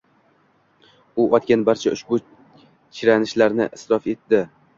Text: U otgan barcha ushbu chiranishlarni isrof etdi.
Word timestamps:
U 1.23 1.25
otgan 1.39 1.65
barcha 1.67 1.93
ushbu 1.97 2.19
chiranishlarni 2.63 3.71
isrof 3.79 4.11
etdi. 4.17 4.43